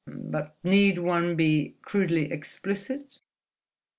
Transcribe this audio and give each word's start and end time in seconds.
But 0.07 0.55
need 0.63 0.97
one 0.97 1.35
be 1.35 1.75
crudely 1.83 2.31
explicit?" 2.31 3.21